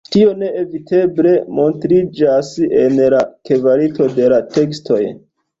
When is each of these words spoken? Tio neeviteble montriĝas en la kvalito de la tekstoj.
Tio 0.13 0.29
neeviteble 0.37 1.33
montriĝas 1.59 2.51
en 2.85 2.97
la 3.15 3.21
kvalito 3.51 4.09
de 4.19 4.31
la 4.35 4.41
tekstoj. 4.57 5.03